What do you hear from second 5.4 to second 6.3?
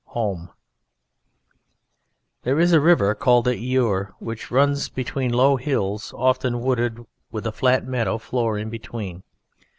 hills